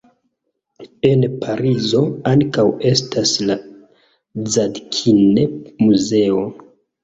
[1.09, 2.01] En Parizo
[2.31, 3.61] ankaŭ estas la
[4.59, 6.45] Zadkine-Muzeo.